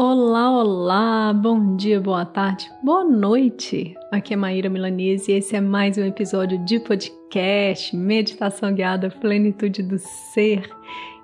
[0.00, 3.96] Olá, olá, bom dia, boa tarde, boa noite.
[4.12, 9.82] Aqui é Maíra Milanese e esse é mais um episódio de podcast Meditação Guiada Plenitude
[9.82, 10.70] do Ser.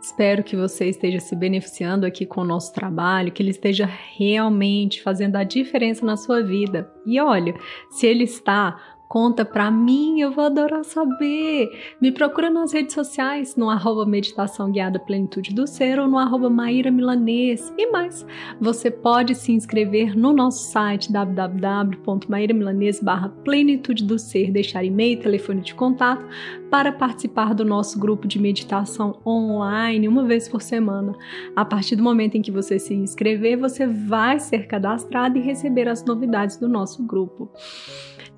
[0.02, 5.00] Espero que você esteja se beneficiando aqui com o nosso trabalho, que ele esteja realmente
[5.04, 6.92] fazendo a diferença na sua vida.
[7.06, 7.54] E olha,
[7.90, 11.70] se ele está, Conta pra mim, eu vou adorar saber.
[12.00, 16.50] Me procura nas redes sociais, no arroba meditação guiada plenitude do ser ou no arroba
[16.50, 17.72] Maíra Milanês.
[17.78, 18.26] E mais,
[18.60, 25.60] você pode se inscrever no nosso site www.maíramilanês barra plenitude do ser, deixar e-mail, telefone
[25.60, 26.26] de contato
[26.70, 31.14] para participar do nosso grupo de meditação online uma vez por semana.
[31.54, 35.88] A partir do momento em que você se inscrever, você vai ser cadastrado e receber
[35.88, 37.48] as novidades do nosso grupo.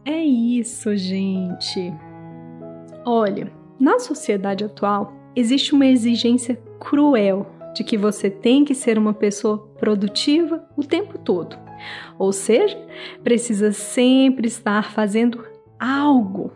[0.09, 1.93] É isso, gente.
[3.05, 9.13] Olha, na sociedade atual existe uma exigência cruel de que você tem que ser uma
[9.13, 11.59] pessoa produtiva o tempo todo.
[12.21, 12.79] Ou seja,
[13.25, 15.45] precisa sempre estar fazendo
[15.77, 16.53] algo.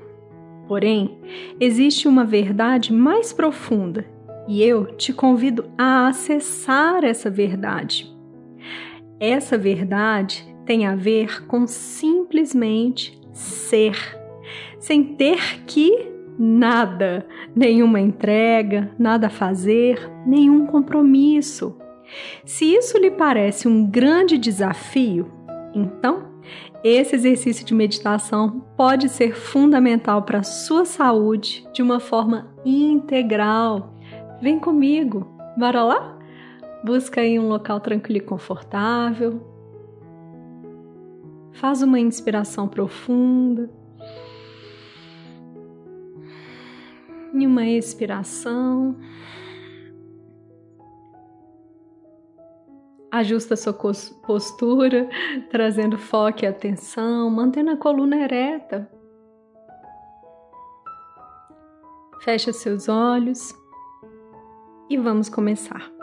[0.69, 1.19] Porém,
[1.59, 4.07] existe uma verdade mais profunda
[4.47, 8.17] e eu te convido a acessar essa verdade.
[9.19, 13.97] Essa verdade tem a ver com simplesmente ser,
[14.79, 21.77] sem ter que nada, nenhuma entrega, nada a fazer, nenhum compromisso.
[22.45, 25.31] Se isso lhe parece um grande desafio,
[25.75, 26.31] então
[26.83, 33.95] esse exercício de meditação pode ser fundamental para a sua saúde de uma forma integral.
[34.41, 35.27] Vem comigo,
[35.59, 36.19] bora lá?
[36.83, 39.50] Busca aí um local tranquilo e confortável,
[41.53, 43.71] Faz uma inspiração profunda.
[47.35, 48.97] E uma expiração.
[53.11, 55.09] Ajusta sua postura,
[55.51, 58.89] trazendo foco e atenção, mantendo a coluna ereta.
[62.21, 63.55] Fecha seus olhos
[64.89, 66.00] e vamos começar.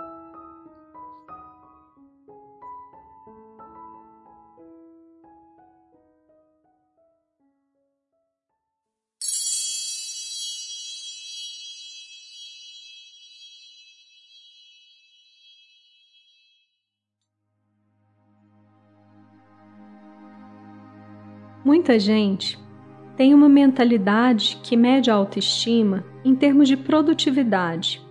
[21.87, 22.59] Muita gente
[23.15, 28.05] tem uma mentalidade que mede a autoestima em termos de produtividade.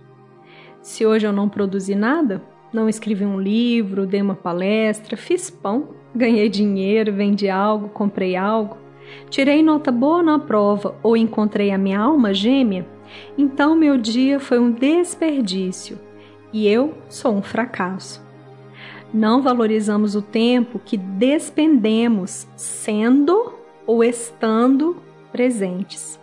[0.81, 2.41] Se hoje eu não produzi nada,
[2.73, 8.77] não escrevi um livro, dei uma palestra, fiz pão, ganhei dinheiro, vendi algo, comprei algo,
[9.29, 12.83] tirei nota boa na prova ou encontrei a minha alma gêmea,
[13.37, 15.99] então meu dia foi um desperdício
[16.51, 18.25] e eu sou um fracasso.
[19.13, 23.56] Não valorizamos o tempo que despendemos sendo
[23.87, 24.97] ou estando
[25.31, 26.19] presentes.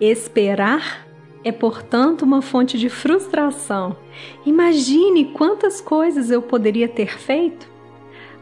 [0.00, 1.06] Esperar
[1.44, 3.96] é, portanto, uma fonte de frustração.
[4.46, 7.68] Imagine quantas coisas eu poderia ter feito.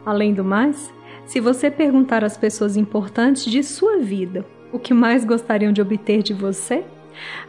[0.07, 0.95] Além do mais,
[1.27, 6.23] se você perguntar às pessoas importantes de sua vida o que mais gostariam de obter
[6.23, 6.85] de você,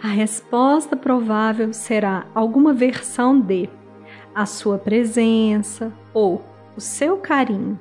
[0.01, 3.69] a resposta provável será alguma versão de
[4.35, 6.43] a sua presença ou
[6.75, 7.79] o seu carinho.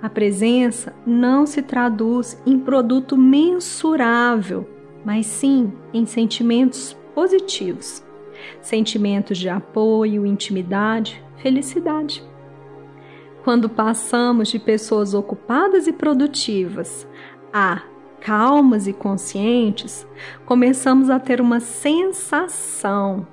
[0.00, 4.68] A presença não se traduz em produto mensurável,
[5.04, 8.04] mas sim em sentimentos positivos.
[8.60, 12.24] Sentimentos de apoio, intimidade, felicidade.
[13.42, 17.08] Quando passamos de pessoas ocupadas e produtivas
[17.52, 17.82] a
[18.20, 20.06] calmas e conscientes,
[20.44, 23.26] começamos a ter uma sensação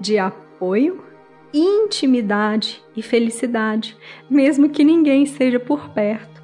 [0.00, 1.04] de apoio
[1.52, 3.96] intimidade e felicidade,
[4.28, 6.42] mesmo que ninguém esteja por perto.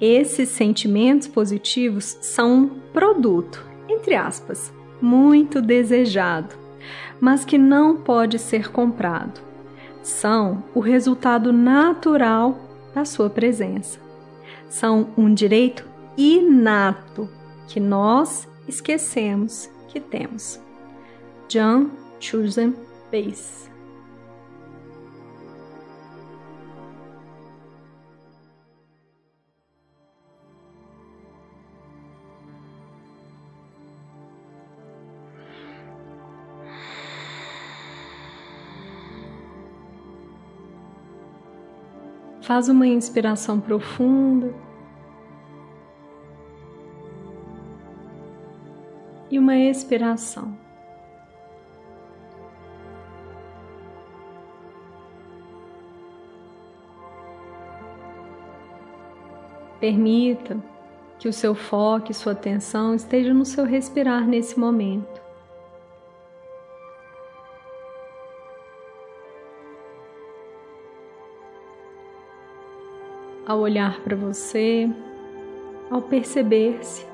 [0.00, 6.54] Esses sentimentos positivos são um produto, entre aspas, muito desejado,
[7.20, 9.40] mas que não pode ser comprado.
[10.02, 12.58] São o resultado natural
[12.94, 13.98] da sua presença.
[14.68, 17.28] São um direito inato
[17.68, 20.60] que nós esquecemos que temos.
[21.48, 22.74] John Chosen
[23.10, 23.73] Base
[42.44, 44.52] Faz uma inspiração profunda
[49.30, 50.54] e uma expiração.
[59.80, 60.58] Permita
[61.18, 65.13] que o seu foco e sua atenção estejam no seu respirar nesse momento.
[73.46, 74.88] Ao olhar para você,
[75.90, 77.06] ao perceber-se,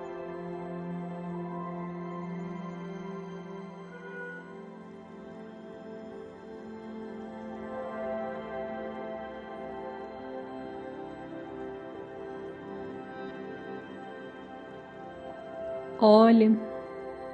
[16.03, 16.51] Olha,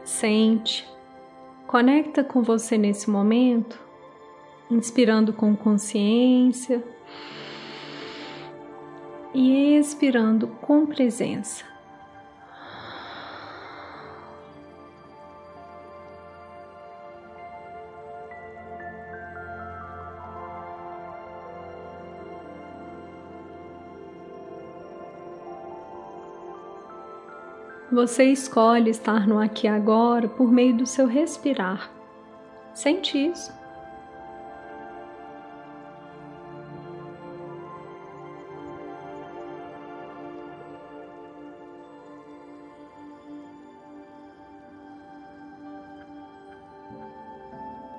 [0.05, 0.85] sente,
[1.69, 3.79] conecta com você nesse momento,
[4.69, 6.83] inspirando com consciência
[9.37, 11.63] e expirando com presença.
[27.93, 31.91] Você escolhe estar no aqui agora por meio do seu respirar.
[32.73, 33.66] Sente isso.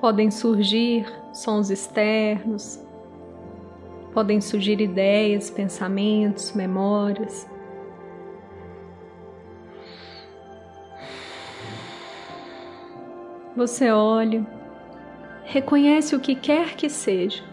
[0.08, 2.82] Podem surgir sons externos,
[4.14, 7.46] podem surgir ideias, pensamentos, memórias.
[13.54, 14.48] Você olha,
[15.44, 17.44] reconhece o que quer que seja.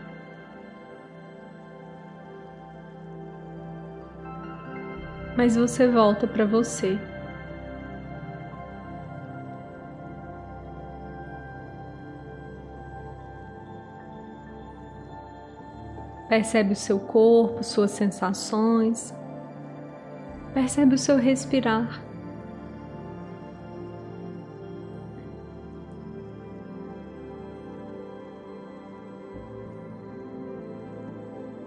[5.36, 6.96] Mas você volta para você.
[16.34, 19.14] Percebe o seu corpo, suas sensações.
[20.52, 22.02] Percebe o seu respirar.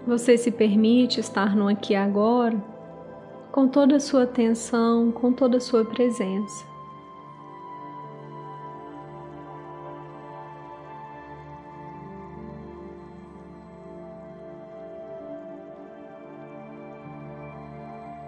[0.06, 2.62] Você se permite estar no aqui e agora,
[3.50, 6.77] com toda a sua atenção, com toda a sua presença.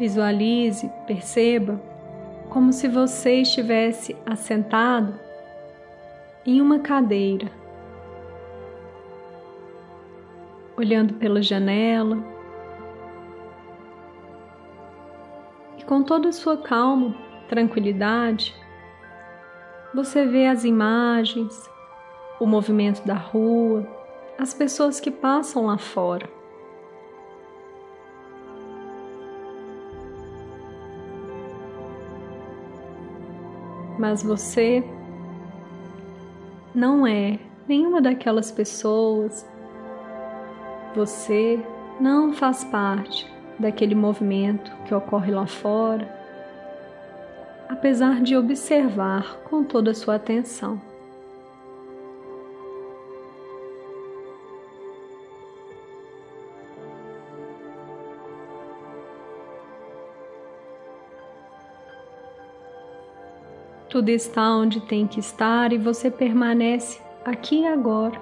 [0.00, 1.78] Visualize, perceba
[2.48, 5.14] como se você estivesse assentado
[6.46, 7.52] em uma cadeira
[10.74, 12.16] olhando pela janela
[15.76, 17.14] e com toda a sua calma,
[17.46, 18.56] tranquilidade,
[19.94, 21.70] você vê as imagens,
[22.40, 23.86] o movimento da rua,
[24.38, 26.39] as pessoas que passam lá fora.
[34.00, 34.82] Mas você
[36.74, 37.38] não é
[37.68, 39.46] nenhuma daquelas pessoas
[40.96, 41.62] você
[42.00, 46.08] não faz parte daquele movimento que ocorre lá fora,
[47.68, 50.80] apesar de observar com toda a sua atenção.
[64.00, 68.18] Tudo está onde tem que estar e você permanece aqui e agora.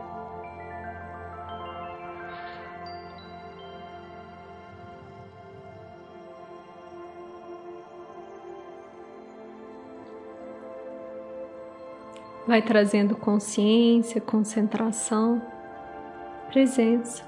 [12.45, 15.41] vai trazendo consciência, concentração,
[16.51, 17.23] presença.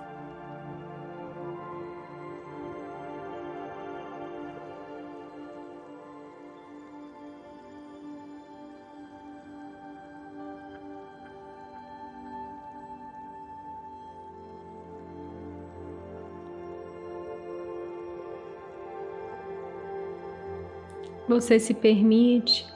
[21.40, 22.66] Você se permite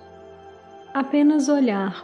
[0.94, 2.02] apenas olhar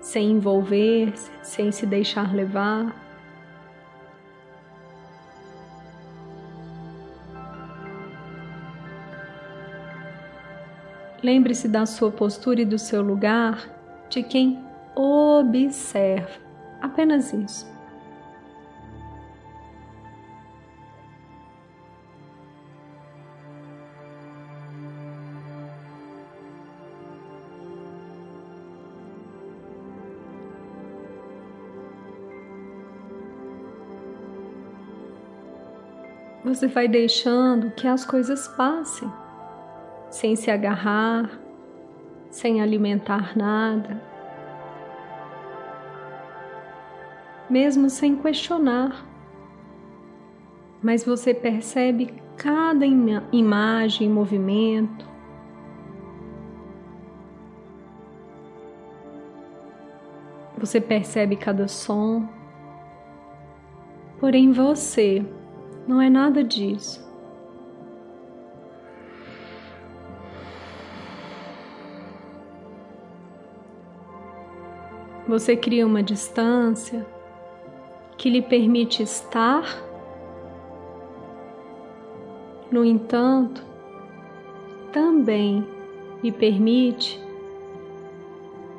[0.00, 2.94] sem envolver-se, sem se deixar levar.
[11.20, 13.68] Lembre-se da sua postura e do seu lugar,
[14.08, 16.38] de quem observa.
[16.80, 17.71] Apenas isso.
[36.54, 39.10] Você vai deixando que as coisas passem,
[40.10, 41.30] sem se agarrar,
[42.30, 44.00] sem alimentar nada,
[47.48, 49.06] mesmo sem questionar.
[50.82, 55.06] Mas você percebe cada im imagem, movimento,
[60.58, 62.28] você percebe cada som,
[64.20, 65.24] porém você
[65.86, 67.02] não é nada disso.
[75.26, 77.06] Você cria uma distância
[78.16, 79.64] que lhe permite estar,
[82.70, 83.64] no entanto,
[84.92, 85.66] também
[86.22, 87.20] lhe permite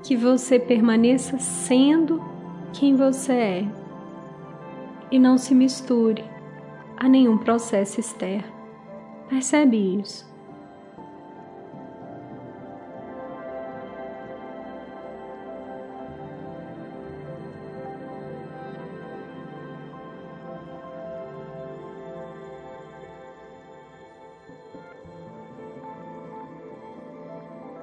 [0.03, 2.21] que você permaneça sendo
[2.71, 3.67] quem você é
[5.09, 6.23] e não se misture
[7.03, 8.49] a nenhum processo externo.
[9.27, 10.31] Percebe isso?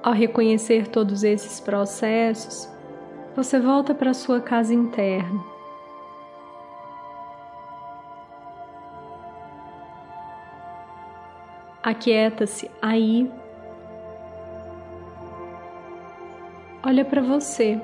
[0.01, 2.67] Ao reconhecer todos esses processos,
[3.35, 5.60] você volta para sua casa interna
[11.83, 13.31] Aquieta-se aí.
[16.83, 17.81] Olha para você,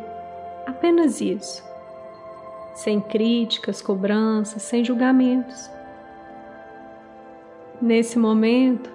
[0.67, 1.63] apenas isso.
[2.75, 5.69] Sem críticas, cobranças, sem julgamentos.
[7.81, 8.91] Nesse momento,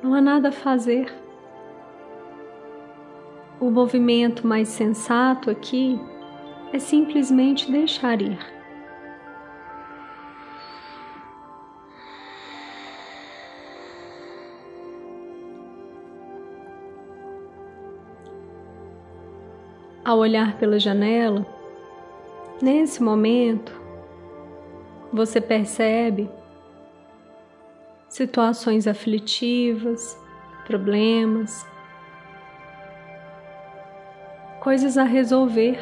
[0.00, 1.12] não há nada a fazer.
[3.58, 5.98] O movimento mais sensato aqui
[6.72, 8.53] é simplesmente deixar ir.
[20.14, 21.44] Ao olhar pela janela,
[22.62, 23.72] nesse momento,
[25.12, 26.30] você percebe
[28.08, 30.16] situações aflitivas,
[30.68, 31.66] problemas,
[34.60, 35.80] coisas a resolver.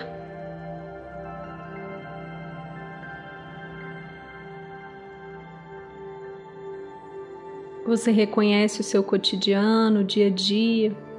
[7.86, 11.11] Você reconhece o seu cotidiano, o dia a dia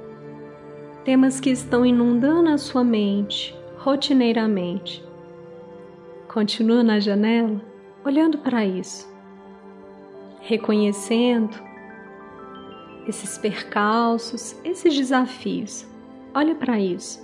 [1.04, 5.04] temas que estão inundando a sua mente rotineiramente.
[6.26, 7.60] Continua na janela,
[8.04, 9.06] olhando para isso,
[10.40, 11.62] reconhecendo
[13.06, 15.86] esses percalços, esses desafios.
[16.34, 17.23] Olha para isso.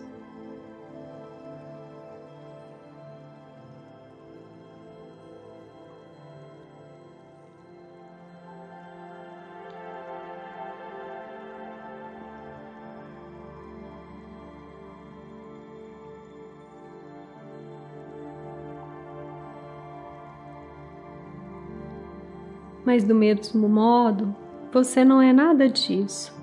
[22.85, 24.35] Mas do mesmo modo,
[24.73, 26.39] você não é nada disso.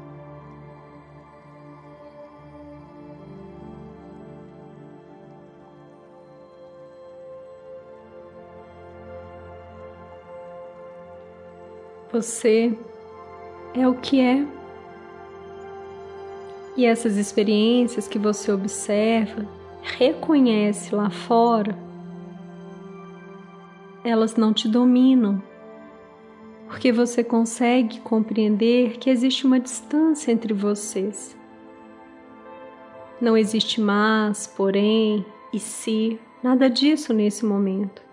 [12.11, 12.77] Você
[13.73, 14.45] é o que é.
[16.75, 19.45] E essas experiências que você observa,
[19.81, 21.77] reconhece lá fora,
[24.03, 25.41] elas não te dominam
[26.77, 31.35] porque você consegue compreender que existe uma distância entre vocês.
[33.19, 38.03] Não existe mas, porém e se, nada disso nesse momento.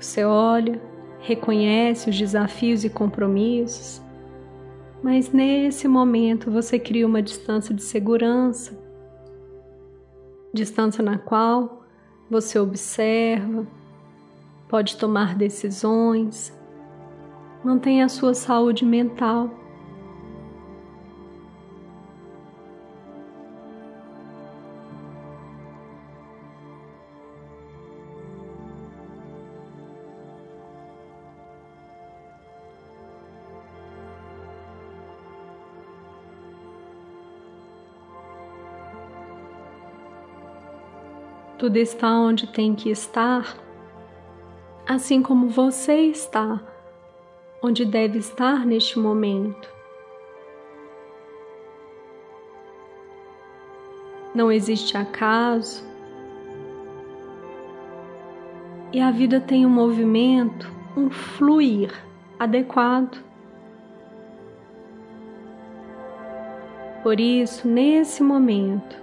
[0.00, 0.80] Você olha,
[1.20, 4.00] reconhece os desafios e compromissos,
[5.02, 8.74] mas nesse momento você cria uma distância de segurança,
[10.50, 11.84] distância na qual
[12.30, 13.66] você observa,
[14.66, 16.55] pode tomar decisões,
[17.66, 19.50] mantenha a sua saúde mental.
[41.58, 43.56] Tudo está onde tem que estar,
[44.86, 46.75] assim como você está
[47.66, 49.68] onde deve estar neste momento.
[54.32, 55.84] Não existe acaso,
[58.92, 61.92] e a vida tem um movimento um fluir
[62.38, 63.22] adequado.
[67.02, 68.96] Por isso, nesse momento,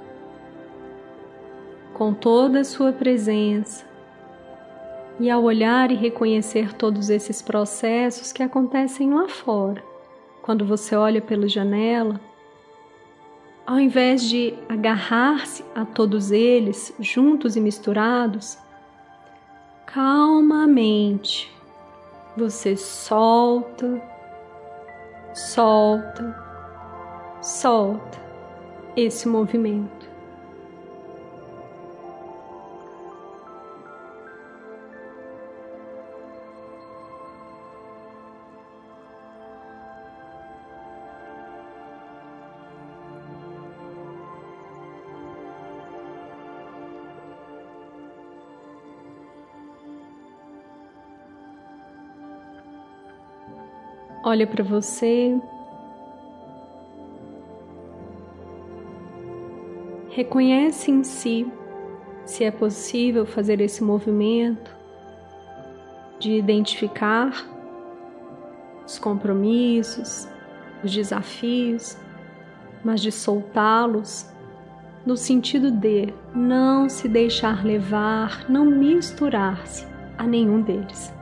[1.94, 3.86] com toda a sua presença,
[5.20, 9.84] e ao olhar e reconhecer todos esses processos que acontecem lá fora,
[10.42, 12.20] quando você olha pela janela,
[13.66, 18.58] ao invés de agarrar-se a todos eles juntos e misturados,
[19.86, 21.52] calmamente
[22.36, 24.02] você solta,
[25.34, 26.36] solta,
[27.42, 28.20] solta
[28.96, 30.03] esse movimento.
[54.34, 55.40] Olha para você,
[60.10, 61.46] reconhece em si
[62.26, 64.76] se é possível fazer esse movimento
[66.18, 67.48] de identificar
[68.84, 70.28] os compromissos,
[70.84, 71.96] os desafios,
[72.84, 74.28] mas de soltá-los
[75.06, 79.86] no sentido de não se deixar levar, não misturar-se
[80.18, 81.13] a nenhum deles.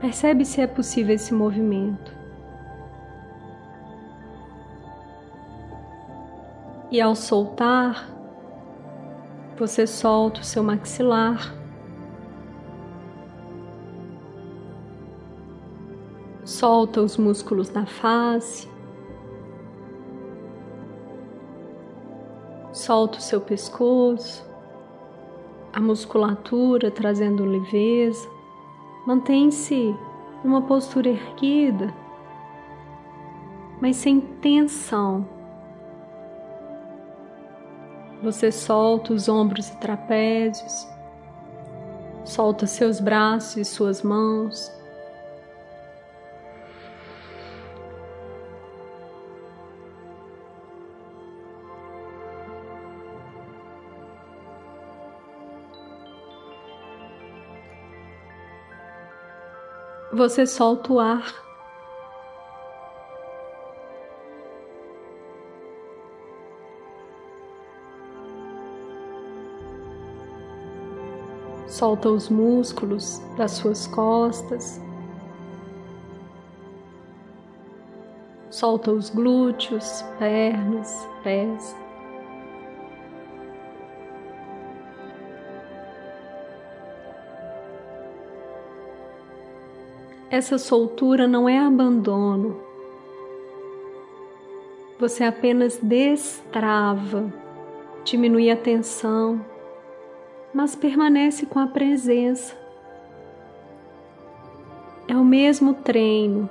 [0.00, 2.16] Percebe se é possível esse movimento.
[6.90, 8.08] E ao soltar,
[9.58, 11.52] você solta o seu maxilar.
[16.44, 18.68] Solta os músculos da face.
[22.72, 24.48] Solta o seu pescoço,
[25.72, 28.37] a musculatura trazendo leveza.
[29.08, 29.96] Mantém-se
[30.44, 31.94] numa postura erguida,
[33.80, 35.26] mas sem tensão.
[38.22, 40.86] Você solta os ombros e trapézios,
[42.22, 44.70] solta seus braços e suas mãos.
[60.18, 61.32] Você solta o ar.
[71.68, 74.80] Solta os músculos das suas costas.
[78.50, 81.76] Solta os glúteos, pernas, pés.
[90.30, 92.60] Essa soltura não é abandono.
[95.00, 97.32] Você apenas destrava,
[98.04, 99.42] diminui a tensão,
[100.52, 102.54] mas permanece com a presença.
[105.06, 106.50] É o mesmo treino.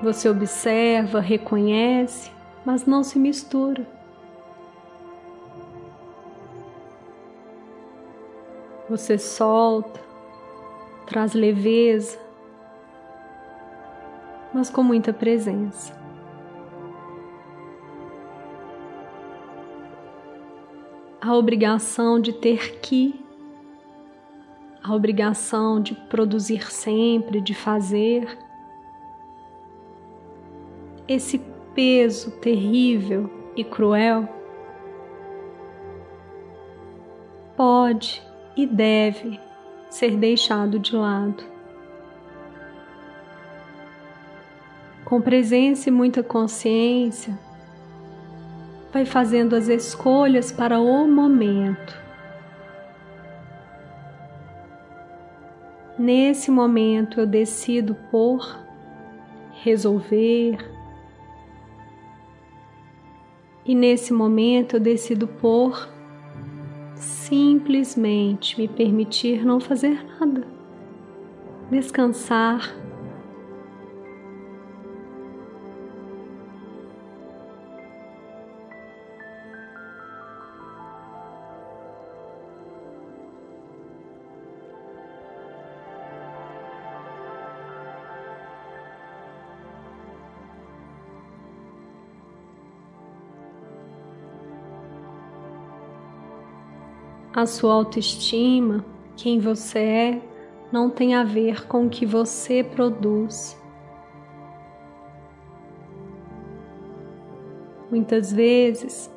[0.00, 2.30] Você observa, reconhece,
[2.64, 3.84] mas não se mistura.
[8.88, 10.05] Você solta,
[11.06, 12.18] traz leveza,
[14.52, 15.94] mas com muita presença.
[21.20, 23.24] A obrigação de ter que,
[24.82, 28.38] a obrigação de produzir sempre, de fazer,
[31.08, 31.38] esse
[31.74, 34.28] peso terrível e cruel
[37.56, 38.22] pode
[38.56, 39.45] e deve
[39.90, 41.44] ser deixado de lado.
[45.04, 47.38] Com presença e muita consciência,
[48.92, 51.96] vai fazendo as escolhas para o momento.
[55.98, 58.58] Nesse momento eu decido por
[59.62, 60.58] resolver,
[63.64, 65.88] e nesse momento eu decido por
[66.96, 70.46] simplesmente me permitir não fazer nada,
[71.70, 72.74] descansar.
[97.36, 98.82] A sua autoestima
[99.14, 100.22] Quem você é
[100.72, 103.56] não tem a ver com o que você produz.
[107.90, 109.10] Muitas vezes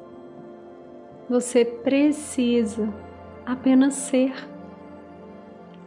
[1.30, 2.94] você precisa
[3.46, 4.34] apenas ser.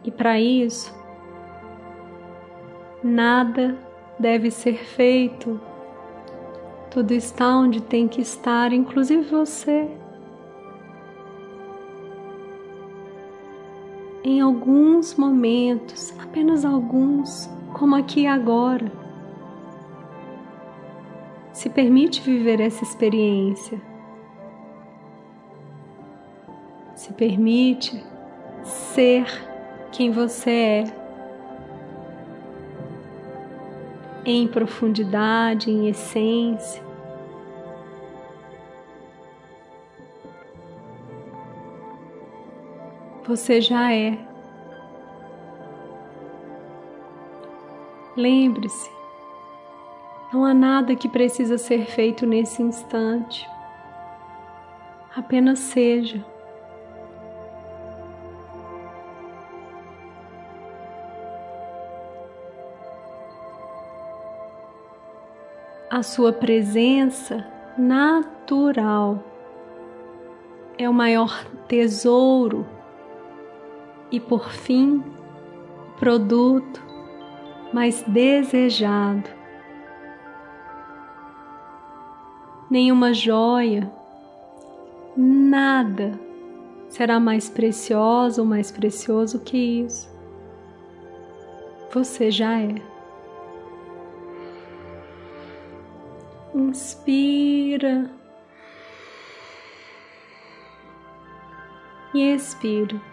[0.03, 0.93] E para isso,
[3.01, 3.77] nada
[4.19, 5.61] deve ser feito.
[6.91, 10.02] Tudo está onde tem que estar, inclusive você.
[14.23, 18.91] Em alguns momentos, apenas alguns, como aqui e agora,
[21.51, 23.81] se permite viver essa experiência.
[26.95, 28.01] Se permite
[28.63, 29.25] ser
[29.91, 31.03] quem você é.
[34.25, 36.81] em profundidade, em essência.
[43.33, 44.15] Você já é.
[48.15, 48.91] Lembre-se,
[50.31, 53.49] não há nada que precisa ser feito nesse instante.
[55.15, 56.23] Apenas seja.
[65.89, 67.45] a sua presença
[67.77, 69.23] natural
[70.77, 72.72] é o maior tesouro
[74.13, 76.79] e, por fim, o produto
[77.73, 79.27] mais desejado.
[82.69, 83.91] Nenhuma joia,
[85.17, 86.11] nada
[86.89, 90.07] será mais preciosa ou mais precioso que isso.
[91.91, 92.75] Você já é.
[96.53, 98.11] Inspira
[102.13, 103.12] e expira.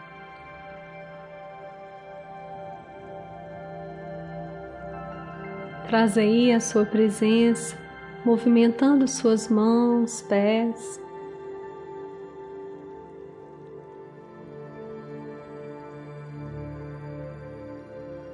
[5.91, 7.77] Traz aí a sua presença,
[8.25, 11.03] movimentando suas mãos, pés.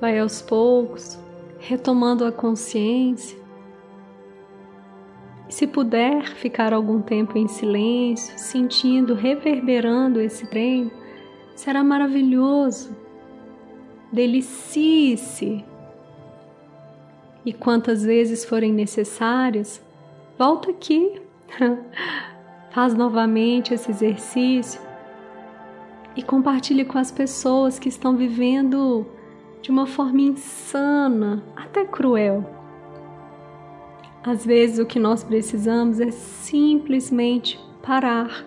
[0.00, 1.18] Vai aos poucos,
[1.58, 3.46] retomando a consciência
[5.48, 10.90] se puder ficar algum tempo em silêncio, sentindo, reverberando esse treino,
[11.54, 12.94] será maravilhoso.
[14.12, 15.64] Delicie-se.
[17.46, 19.82] E quantas vezes forem necessárias,
[20.38, 21.22] volta aqui.
[22.70, 24.78] Faz novamente esse exercício
[26.14, 29.06] e compartilhe com as pessoas que estão vivendo
[29.62, 32.56] de uma forma insana, até cruel
[34.26, 38.44] às vezes o que nós precisamos é simplesmente parar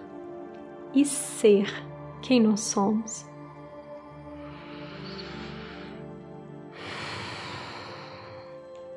[0.93, 1.71] e ser
[2.21, 3.28] quem nós somos.